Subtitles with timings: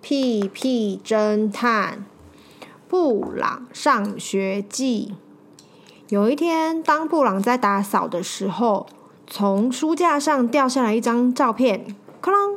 [0.00, 2.06] 屁屁侦探
[2.88, 5.14] 布朗上学记。
[6.08, 8.86] 有一天，当布朗在打扫的时候，
[9.26, 12.56] 从书架上掉下来一张照片，哐啷！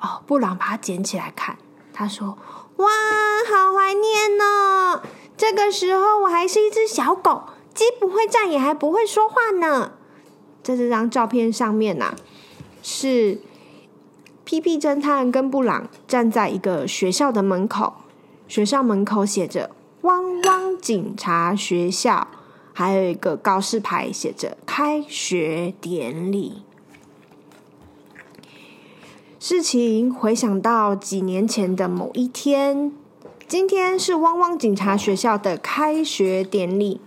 [0.00, 1.56] 哦，布朗把它捡起来看，
[1.92, 2.38] 他说
[2.76, 2.86] ：“哇，
[3.50, 5.02] 好怀念呢！
[5.36, 9.92] 这个时候我还是一只小狗，既不会站，也还不会说话呢。”
[10.62, 12.14] 在这张照片上面呐、
[12.82, 13.40] 是。
[14.50, 14.80] P.P.
[14.80, 17.92] 侦探跟布朗站在一个学校的门口，
[18.48, 19.70] 学校门口写着
[20.02, 22.26] “汪汪警察学校”，
[22.74, 26.64] 还有一个告示牌写着“开学典礼”。
[29.38, 32.90] 事情回想到几年前的某一天，
[33.46, 37.00] 今天是汪汪警察学校的开学典礼。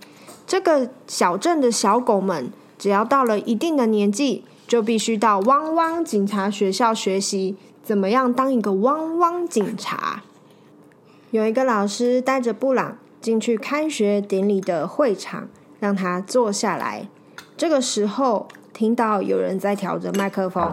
[0.47, 10.23] 这个小镇的小狗们，只要到了一定的年纪，就必须到汪汪警察学校学习怎么样当一个汪汪警察。
[11.29, 15.47] 有一个老师带着布朗进去开学典礼的会场，
[15.79, 17.07] 让他坐下来。
[17.55, 20.71] 这个时候，听到有人在调着麦克风，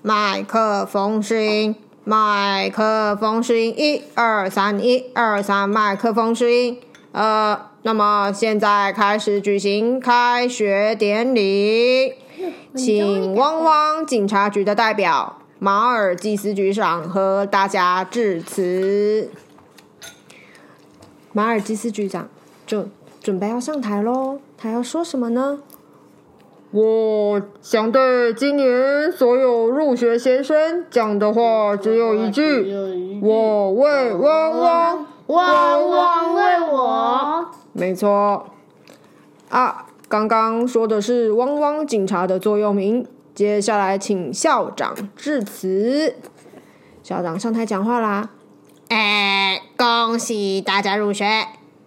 [0.00, 6.78] 麦克风试音，麦克风试音，一二三，一二三，麦克风试音，
[7.10, 7.69] 呃。
[7.82, 12.12] 那么现在开始举行开学典礼，
[12.74, 19.30] 请汪汪警察局的代表马尔济斯局长和大家致辞。
[21.32, 22.28] 马尔济斯局长
[22.66, 22.88] 就
[23.22, 25.60] 准备要上台喽，他要说什么呢？
[26.72, 37.50] 我想对今年所有入学先生讲的话只有一句：我为汪汪，汪汪为我。
[37.72, 38.50] 没错，
[39.48, 43.06] 啊，刚刚说的是汪汪警察的座右铭。
[43.32, 46.16] 接下来请校长致辞。
[47.02, 48.30] 校长上台讲话啦！
[48.88, 51.24] 哎，恭喜大家入学！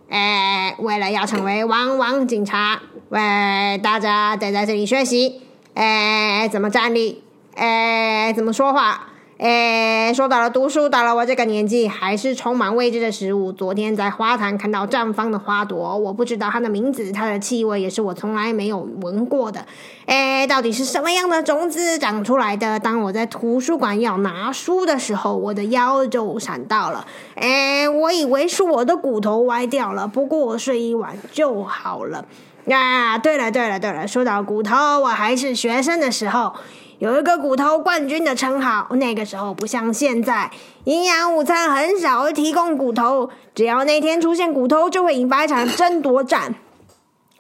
[0.10, 5.42] 哎，为了要成为汪汪警察，为大家得在这里学习。
[5.76, 7.24] 哎，怎么站立？
[7.56, 9.13] 哎，怎么说话？
[9.44, 13.52] 哎，说到了读书，到了我这个年纪，还是充满未知的事物。
[13.52, 19.66] 昨天在花坛看到绽放的花朵，我不知道它的名字，它的气味也是我从来没有闻过的。
[20.06, 22.80] 哎，到底是什么样的种子长出来的？
[22.80, 27.06] 当我在图书馆要拿书的时候，我的腰就闪到了。
[27.36, 32.24] 哎，我以为是我的骨头歪掉了，不过我睡一晚就好了。
[32.70, 36.54] 啊，对了对了对了，说到骨头，我还是学生的时候。
[37.00, 40.50] 有一个骨头冠军的称号，那个时候不像现在，
[40.86, 46.56] 营养午餐很少提供骨头，只要那天出现骨头，就会引发一场争夺战。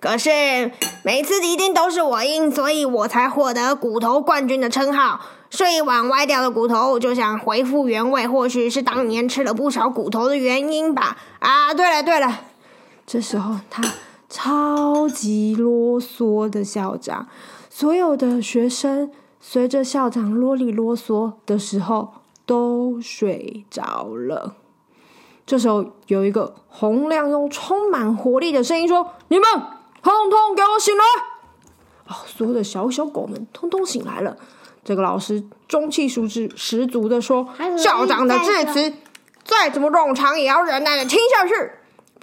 [0.01, 0.72] 可是
[1.03, 5.22] 每次一定都是我赢，所以我才获得骨头冠军的称号。
[5.50, 11.16] 睡一晚歪掉的骨头就想恢复原位，或许是当年吃了不少骨头的原因吧。
[11.40, 12.41] 啊，对了对了，
[13.05, 13.81] 这时候他
[14.34, 17.28] 超级啰嗦的校长，
[17.70, 19.12] 所有的学生。
[19.40, 22.14] 随着校长啰里啰嗦的时候，
[22.48, 24.56] 都睡着了。
[25.46, 29.48] 这时候，有一个洪亮又充满活力的声音说：“你们
[30.02, 31.04] 通通给我醒来！”
[32.10, 34.36] 哦，所有的小小狗们通通醒来了。
[34.84, 38.94] 这个老师中气十足十足的说：“校长的致辞
[39.44, 41.54] 再怎么冗长，也要忍耐的听下去。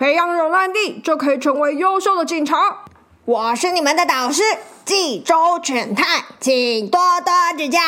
[0.00, 2.86] 培养忍耐力，就可以成为优秀的警察。
[3.26, 4.42] 我是你们的导师。”
[4.82, 7.78] 济州犬太，请多多指教。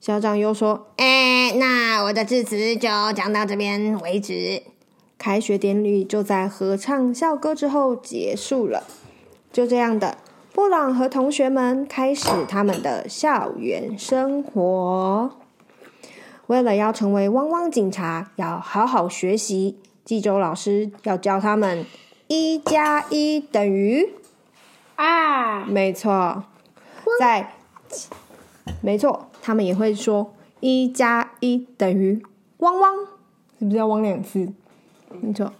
[0.00, 4.62] 校长又说：“哎，那我的致辞就讲到这边为止。
[5.18, 8.84] 开学典礼就在合唱校歌之后结束了。
[9.52, 10.16] 就这样的，
[10.54, 15.36] 布朗和同学们开始他们的校园生活。
[16.46, 19.78] 为了要成为汪汪警察，要好好学习。
[20.04, 21.84] 济州老师要教他们
[22.28, 24.14] 一加一等于。”
[24.94, 26.44] 二，没错，
[27.18, 27.54] 在，
[28.80, 32.22] 没错，他们也会说一加一等于
[32.58, 32.94] 汪汪，
[33.58, 34.52] 是不是要汪两次？
[35.20, 35.52] 没错，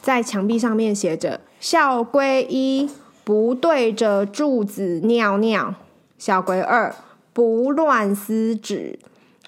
[0.00, 2.88] 在墙壁上面写着校规一，
[3.24, 5.74] 不对着柱子尿尿；
[6.16, 6.94] 校规二，
[7.34, 8.98] 不乱撕纸；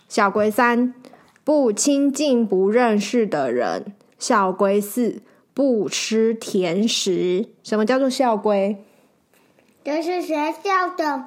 [0.08, 0.92] 校规三，
[1.44, 3.94] 不亲近不认识的人。
[4.20, 5.20] 校规四，
[5.52, 7.48] 不吃甜食。
[7.64, 8.84] 什么叫做校规？
[9.82, 11.24] 这是学校的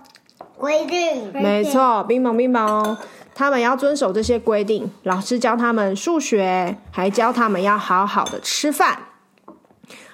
[0.57, 1.33] 规定。
[1.33, 2.97] 没错，冰棒冰棒哦，
[3.33, 4.89] 他们要遵守这些规定。
[5.01, 8.99] 老师教他们数学，还教他们要好好的吃饭，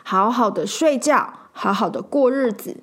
[0.04, 2.78] 好好的睡觉，好好的过日子。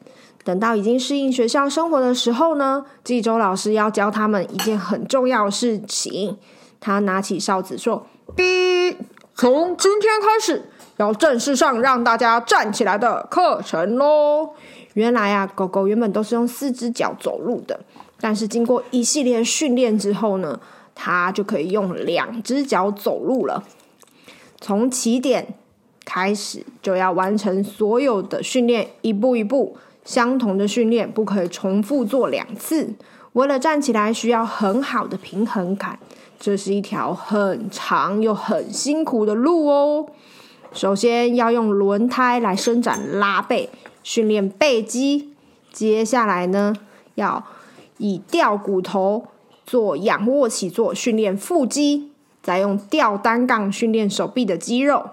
[0.44, 6.38] 等到已经适应学校生活的时候呢，纪州老师要教他们一件很重要的事情。
[6.78, 8.06] 他拿起哨子说
[8.36, 8.94] ：“哔，
[9.36, 10.62] 从今天开始，
[10.96, 14.54] 要正式上让大家站起来的课程喽。”
[14.94, 17.78] 原来啊，狗狗原本都是用四只脚走路的，
[18.18, 20.58] 但是经过一系列训练之后呢，
[20.94, 23.62] 它就可以用两只脚走路了。
[24.58, 25.46] 从起点
[26.06, 29.76] 开始就要完成所有的训练，一步一步。
[30.02, 32.94] 相同的训练不可以重复做两次。
[33.34, 35.98] 为了站起来，需要很好的平衡感。
[36.38, 40.06] 这是一条很长又很辛苦的路哦。
[40.72, 43.70] 首先要用轮胎来伸展拉背，
[44.02, 45.34] 训练背肌。
[45.72, 46.74] 接下来呢，
[47.14, 47.44] 要
[47.98, 49.26] 以吊骨头
[49.64, 52.12] 做仰卧起坐，训练腹肌。
[52.42, 55.10] 再用吊单杠训练手臂的肌肉。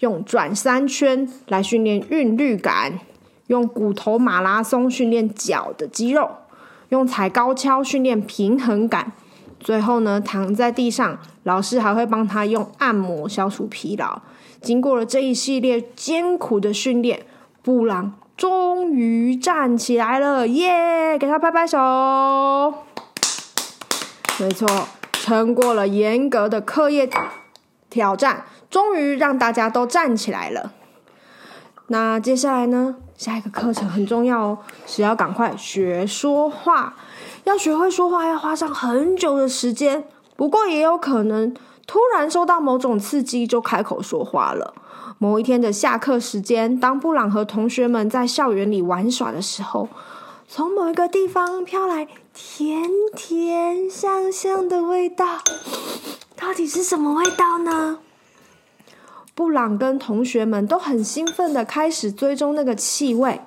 [0.00, 2.98] 用转三圈来训练韵律感。
[3.46, 6.28] 用骨头马拉松训练脚的肌肉，
[6.88, 9.12] 用踩高跷训练平衡感。
[9.66, 14.22] 最后呢，躺在地上，老师还会帮他用按摩消除疲劳。
[14.60, 17.26] 经过了这一系列艰苦的训练，
[17.64, 21.18] 布朗终于站起来了，耶！
[21.18, 21.76] 给他拍拍手。
[24.38, 27.10] 没错，撑过了严格的课业
[27.90, 30.70] 挑战，终于让大家都站起来了。
[31.88, 32.94] 那接下来呢？
[33.16, 36.94] 下一个课程很重要哦，是要赶快学说话。
[37.46, 40.04] 要学会说话，要花上很久的时间。
[40.34, 41.54] 不过也有可能
[41.86, 44.74] 突然受到某种刺激，就开口说话了。
[45.18, 49.88] 某一天的下课时间，当布朗和同学们在校园里玩耍的时候，
[50.48, 55.38] 从某一个地方飘来甜甜香香的味道。
[56.34, 58.00] 到底是什么味道呢？
[59.36, 63.40] 布朗跟同学们都很兴奋的开始追踪那个气味，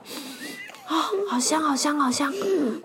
[0.89, 0.95] 哦，
[1.29, 2.33] 好香，好香，好香！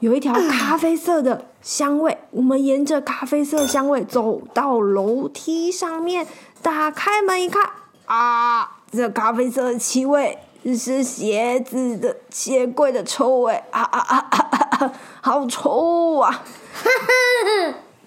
[0.01, 2.17] 有一条咖啡色的香味。
[2.31, 6.27] 我们沿着咖啡色香味走到楼梯上面，
[6.63, 7.71] 打开门一看，
[8.07, 14.39] 啊，这咖啡色的气味是鞋子的鞋柜的臭味，啊啊啊啊
[14.79, 14.93] 啊！
[15.23, 16.43] 好臭啊！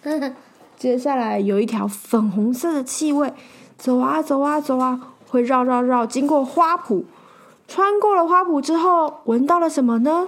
[0.77, 3.33] 接下来有一条粉红色的气味。
[3.79, 4.99] 走啊走啊走啊，
[5.29, 7.03] 会绕绕绕，经过花圃，
[7.67, 10.27] 穿过了花圃之后，闻到了什么呢？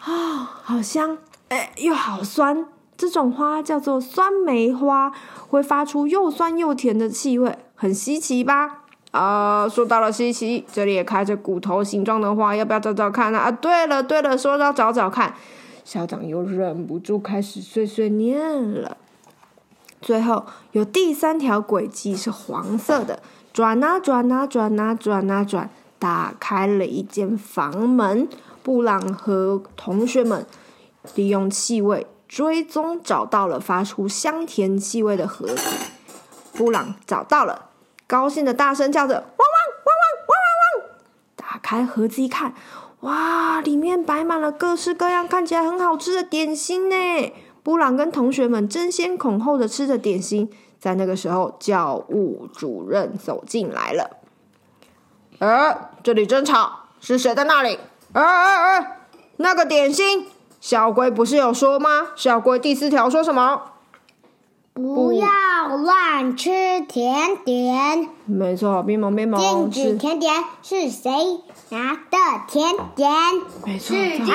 [0.00, 1.18] 啊、好香，
[1.48, 2.66] 哎，又好酸。
[2.96, 5.12] 这种花叫做酸梅花，
[5.48, 8.82] 会发出又酸又甜的气味，很稀奇吧？
[9.12, 13.38] 啊，说到了稀奇，这里也开着骨头形状的花，要不要找找看呢？
[13.38, 15.34] 啊，对了对了，说到找找看，
[15.84, 18.96] 校长又忍不住开始碎碎念了。
[20.00, 23.20] 最后有第三条轨迹是黄色的，
[23.52, 25.70] 转啊转啊转啊转啊转，
[26.02, 28.28] 打开了一间房门。
[28.64, 30.44] 布朗和同学们
[31.14, 35.70] 利用气味追踪，找到了发出香甜气味的盒子。
[36.52, 37.70] 布朗找到了，
[38.08, 40.90] 高兴的大声叫着：“汪汪汪汪汪汪汪！”
[41.38, 42.52] 打开盒子一看，
[43.00, 47.32] 哇，里面摆满了各式各样看起来很好吃的点心呢。
[47.62, 50.50] 布朗跟同学们争先恐后的吃着点心，
[50.80, 54.21] 在那个时候，教务主任走进来了。
[55.42, 57.76] 呃，这里真吵，是谁在那里？
[58.12, 58.96] 呃呃呃，
[59.38, 60.28] 那个点心，
[60.60, 62.10] 小龟不是有说吗？
[62.14, 63.60] 小龟第四条说什么？
[64.72, 65.26] 不要
[65.78, 68.08] 乱吃甜点。
[68.24, 69.36] 没错，冰毛冰毛。
[69.36, 70.32] 禁止甜点
[70.62, 71.10] 是谁
[71.70, 73.10] 拿的甜点？
[73.66, 74.32] 没错，是纪州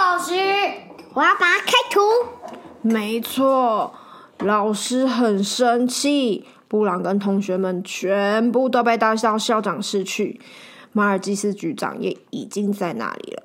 [0.00, 0.32] 老师。
[1.12, 2.00] 我要把它开除。
[2.80, 3.92] 没错，
[4.38, 6.48] 老师很生气。
[6.68, 10.38] 布朗跟同学们全部都被带到校长室去，
[10.92, 13.42] 马尔基斯局长也已经在那里了。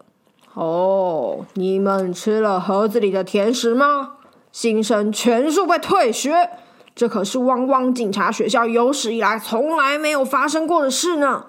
[0.54, 4.18] 哦，你们吃了盒子里的甜食吗？
[4.52, 6.50] 新生全数被退学，
[6.94, 11.48] 这可是汪汪警察学校有史以来从来没有发生过的事呢。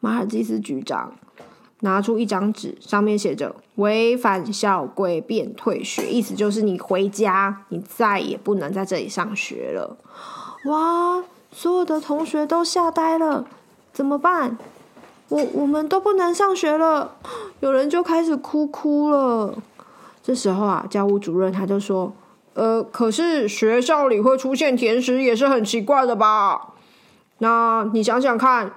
[0.00, 1.14] 马尔基斯局长。
[1.80, 9.98] 拿出一张纸，上面写着“违反校规便退学”，意思就是你回家，你再也不能在这里上学了。
[10.64, 11.22] 哇！
[11.52, 13.44] 所有的同学都吓呆了，
[13.92, 14.58] 怎么办？
[15.28, 17.16] 我我们都不能上学了。
[17.60, 19.56] 有人就开始哭哭了。
[20.22, 22.12] 这时候啊，教务主任他就说
[22.54, 26.72] ：“呃，可是学校里会出现甜食也是很奇怪的吧？
[27.38, 28.72] 那你想想看，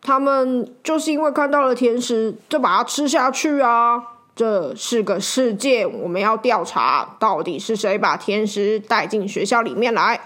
[0.00, 4.02] 他们就是因为看到了甜食，就把它吃下去啊。
[4.34, 10.20] 这是个事件，我们要调查到底是谁把甜食带进学校里面来。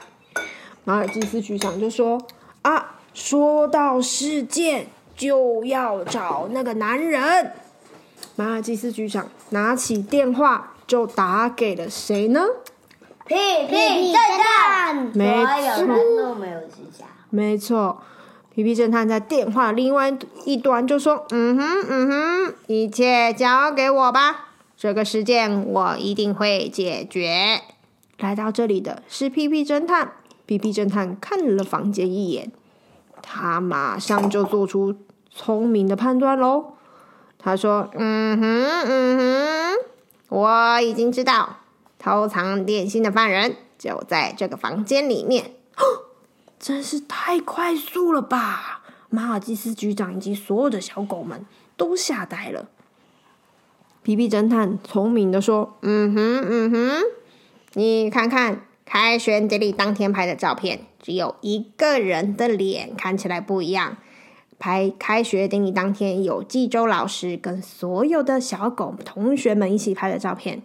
[0.87, 2.25] 马尔济斯局长就说
[2.63, 7.51] ：“啊，说到事件，就要找那个男人。”
[8.37, 12.41] 马尔济斯局长拿起电话就打给了谁呢？
[13.27, 13.35] 屁
[13.69, 15.11] 屁侦探。
[15.13, 16.61] 没错，没有
[17.31, 18.01] 没错。
[18.55, 27.61] 皮皮侦探在电话另外一端就说：“嗯哼，嗯哼，一切交给我吧，这个事件我一定会解决。”
[28.19, 30.13] 来到这里的是皮皮侦探。
[30.47, 32.51] 皮皮侦探看了房间一眼，
[33.21, 34.95] 他马上就做出
[35.31, 36.75] 聪明的判断喽。
[37.39, 39.79] 他说：“嗯哼，嗯哼，
[40.31, 41.59] 我已经知道
[41.99, 45.53] 偷藏点心的犯人就在这个房间里面。
[46.59, 48.83] ”真是太快速了吧！
[49.11, 51.45] 马尔基斯局长以及所有的小狗们
[51.77, 52.69] 都吓呆了。
[54.03, 57.03] 皮皮侦探聪明的说：“嗯哼，嗯哼，
[57.75, 63.99] 你看看开学典礼当天拍的照片，只有一个人的脸看起来不一样。
[64.59, 70.63] 拍开学典礼当天有纪州老师跟所有的小狗同学们一起拍的照片。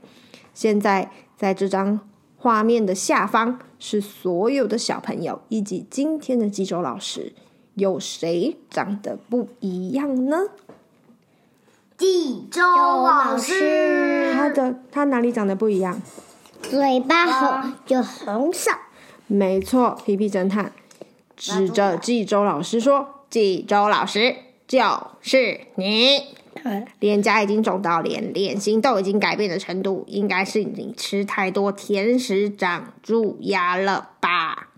[0.53, 1.99] 现在在这张。”
[2.43, 7.33] 画面的下方是所有的小朋友以及今天的纪州老师，
[7.75, 10.47] 有谁长得不一样呢？
[11.95, 16.01] 纪州老师，他的他哪里长得不一样？
[16.71, 18.71] 嘴巴红，就红色。
[19.27, 20.71] 没错，皮皮侦探
[21.35, 24.37] 指着纪州老师说：“纪州老师
[24.69, 24.81] 就
[25.19, 26.37] 是你。”
[26.99, 34.69] 脸颊已经肿到连脸型都已经改变的程度，应该是你吃太多甜食长蛀牙了吧？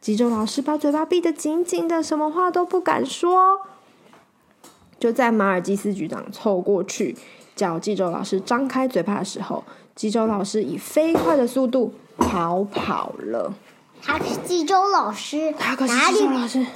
[0.00, 3.62] 纪州老师把嘴巴闭得紧紧的，什么话都不敢说。
[5.00, 7.16] 就在马尔基斯局长凑过去
[7.56, 9.64] 叫纪州老师张开嘴巴的时候，
[10.00, 13.52] 纪州老师以飞快的速度逃跑了。
[14.00, 16.66] 他是纪州老师，他可是纪州老师。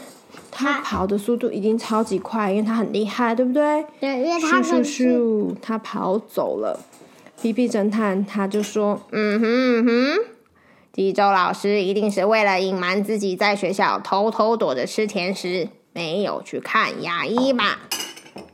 [0.50, 3.86] 他跑的速度已经超级快，因为他很厉害，对不对？
[3.98, 6.78] 对，因为他咻咻咻，他跑走了。
[7.40, 10.18] 皮皮侦探他就说：“嗯哼嗯哼，
[10.92, 17.78] 纪州老师一定是为了隐瞒自己在学校偷偷躲着吃甜食，没有去看牙医吧？”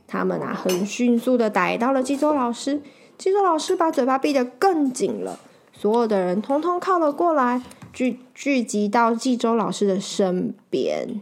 [0.07, 2.81] 他们啊，很迅速的逮到了纪州老师。
[3.21, 5.37] 纪州老师把嘴巴闭得更紧了，
[5.71, 7.61] 所有的人通通靠了过来，
[7.93, 11.21] 聚聚集到纪州老师的身边。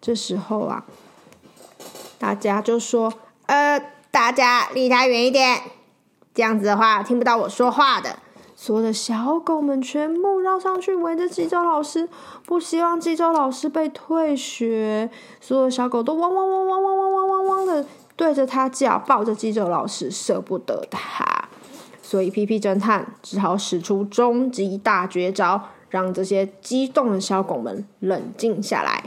[0.00, 0.86] 这时候啊，
[2.18, 3.12] 大家就说
[3.44, 3.78] ：“呃，
[4.10, 5.60] 大家离他远一点，
[6.32, 8.20] 这样子的话听不到我说话的。”
[8.56, 12.08] 所有的小狗们全部绕上去围着纪州老师，
[12.46, 15.10] 不希望纪州老师被退学。
[15.42, 17.86] 所有的小狗都汪汪汪汪汪汪汪汪汪的
[18.18, 21.24] 对着他叫，抱着记者老师，舍不得他。
[22.02, 29.04] 所以皮皮侦探只好使出终极大绝招，让这些激动的小狗们冷静下来。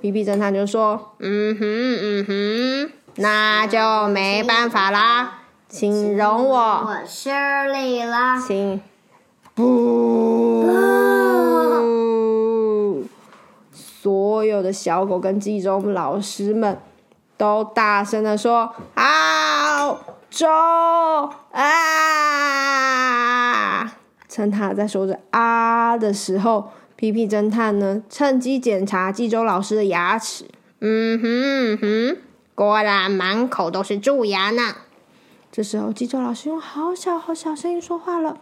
[0.00, 6.58] 皮皮侦探就说：“嗯哼，嗯哼，那就没办法啦，请容我。”
[6.90, 7.30] 我失
[7.72, 8.80] 礼啦，请
[9.54, 10.68] 不。
[13.72, 16.78] 所有的小狗跟纪州老师们
[17.44, 19.94] 都大声的说：“啊，
[20.30, 20.48] 周
[21.52, 21.60] 啊！”
[24.30, 26.70] 趁他在说着“啊”的时候。
[26.96, 30.46] 皮皮侦探呢，趁机检查纪州老师的牙齿。
[30.80, 32.16] 嗯哼嗯哼，
[32.54, 34.76] 果然满口都是蛀牙呢。
[35.50, 38.38] 这时候，纪州老师用好小好小声音说话了：“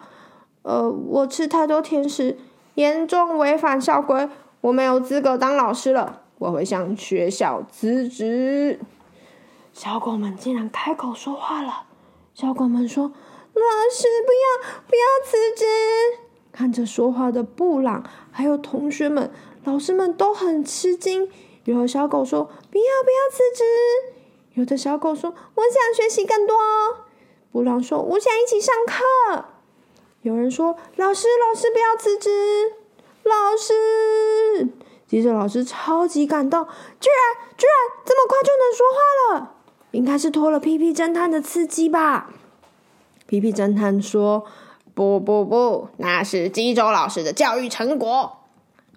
[0.63, 2.39] 呃，我吃太多甜食，
[2.75, 4.29] 严重违反校规，
[4.61, 8.81] 我没有资格当老师了，我会向学校辞职。”
[9.73, 11.85] 小狗们竟然开口说话了。
[12.35, 13.05] 小狗们说
[13.55, 15.65] ：“老师，不要，不要辞职。”
[16.53, 19.31] 看着说话的布朗，还有同学们、
[19.65, 21.31] 老师们都很吃惊。
[21.65, 23.65] 有的小狗说：“不要，不要辞职。”
[24.55, 26.57] 有的小狗说：“我想学习更多。”
[27.53, 29.47] 布朗说：“我想一起上课。”
[30.21, 32.31] 有人说：“老师，老师，不要辞职。”
[33.25, 34.69] 老师，
[35.13, 39.53] 记者老师超级感动，居然居然这么快就能说话了，
[39.91, 42.33] 应该是托了皮皮侦探的刺激吧？
[43.27, 44.47] 皮皮侦探说。
[44.95, 48.39] 不不不，那是基州老师的教育成果。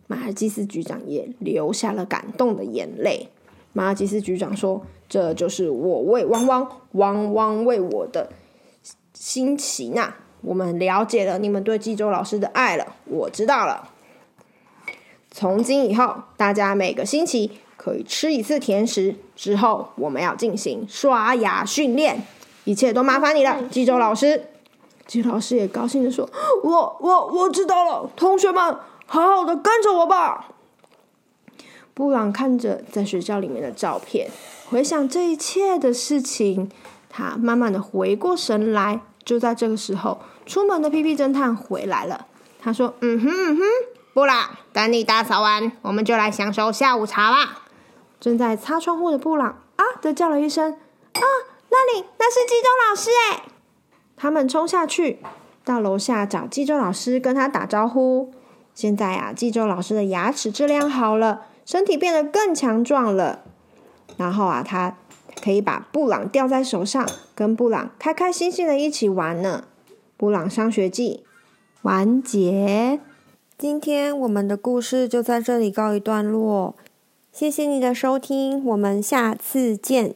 [0.07, 3.29] 马尔济斯局长也流下了感动的眼泪。
[3.73, 8.29] 马尔济斯局长说：“这就是我为汪汪，汪汪为我的
[9.13, 10.15] 心情呐！
[10.41, 12.95] 我们了解了你们对纪州老师的爱了。
[13.05, 13.89] 我知道了。
[15.37, 19.13] 从今以后，大家每个星期可以吃一次甜食。
[19.35, 22.25] 之后，我们要进行刷牙训练。
[22.63, 24.45] 一切都麻烦你了，纪州老师。
[25.05, 26.25] 纪州老师也高兴地说
[26.63, 28.77] ：“我、我、我知道了，同学们，
[29.07, 30.51] 好好的跟着我吧。”
[31.93, 34.29] 布朗看着在学校里面的照片，
[34.69, 36.71] 回想这一切的事情，
[37.09, 39.01] 他慢慢的回过神来。
[39.25, 42.25] 就在这个时候，出门的屁屁侦探回来了。
[42.61, 43.63] 他说：“嗯哼嗯哼。”
[44.15, 47.63] 布朗，等你打扫完，我们就来享受下午茶啦。
[48.17, 50.71] 正在擦窗户的布朗啊的叫了一声
[51.11, 51.21] ：“啊，
[51.69, 53.43] 那里那是纪州老师哎！”
[54.15, 55.19] 他们冲下去，
[55.65, 58.31] 到楼下找纪州老师，跟他打招呼。
[58.73, 63.41] 现在啊，纪州老师的牙齿质量好了，身体变得更强壮了。
[64.15, 64.95] 然后啊，他
[65.43, 67.05] 可以把布朗吊在手上，
[67.35, 69.65] 跟布朗开开心心的一起玩呢。
[70.15, 71.25] 布朗上学记
[71.81, 73.01] 完结。
[73.57, 76.75] 今天我们的故事就在这里告一段落
[77.31, 80.15] 谢谢你的收听我们下次见。